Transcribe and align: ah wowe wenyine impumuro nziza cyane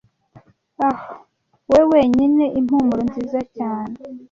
ah 0.87 1.01
wowe 1.69 1.85
wenyine 1.93 2.45
impumuro 2.59 3.01
nziza 3.09 3.39
cyane 3.55 3.97